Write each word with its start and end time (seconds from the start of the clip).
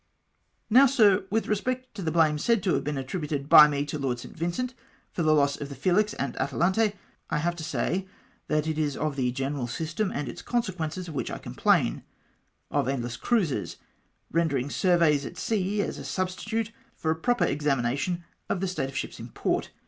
"'Now, 0.71 0.87
Sir, 0.87 1.25
with 1.29 1.45
respect 1.47 1.93
to 1.93 2.01
the 2.01 2.11
blame 2.11 2.39
said 2.39 2.63
to 2.63 2.81
be 2.81 2.89
attributed 2.97 3.47
by 3.47 3.67
me 3.67 3.85
to 3.85 3.99
Lord 3.99 4.17
St. 4.17 4.35
Vincent 4.35 4.73
for 5.11 5.21
the 5.21 5.31
loss 5.35 5.61
of 5.61 5.69
the 5.69 5.75
Felix 5.75 6.15
and 6.15 6.33
Atalante— 6.37 6.93
I 7.29 7.37
have 7.37 7.55
to 7.57 7.63
say, 7.63 8.07
that 8.47 8.65
it 8.65 8.79
is 8.79 8.97
of 8.97 9.15
the 9.15 9.31
general 9.31 9.67
system 9.67 10.11
and 10.11 10.27
its 10.27 10.41
consequences 10.41 11.07
of 11.07 11.13
which 11.13 11.29
I 11.29 11.37
complain— 11.37 12.01
of 12.71 12.87
endless 12.87 13.15
cruises, 13.15 13.77
rendering 14.31 14.71
surveys 14.71 15.23
at 15.23 15.37
sea 15.37 15.81
a 15.81 15.93
substitute 15.93 16.71
for 16.95 17.11
a 17.11 17.15
proper 17.15 17.45
examina 17.45 17.95
tion 17.95 18.23
of 18.49 18.59
the 18.59 18.67
state 18.67 18.89
of 18.89 18.97
ships 18.97 19.19
in 19.19 19.29
port. 19.29 19.69